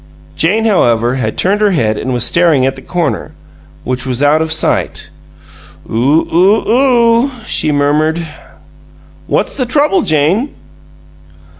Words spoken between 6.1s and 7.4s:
oo ooh!"